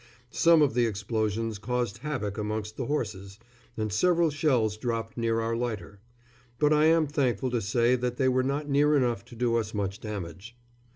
[0.31, 3.37] Some of the explosions caused havoc amongst the horses,
[3.77, 5.99] and several shells dropped near our lighter;
[6.57, 9.75] but I am thankful to say that they were not near enough to do us
[9.75, 10.57] much damage.